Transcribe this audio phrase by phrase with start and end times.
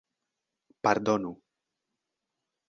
[0.83, 1.31] pardonu